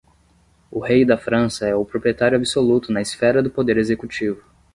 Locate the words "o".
0.71-0.79, 1.75-1.85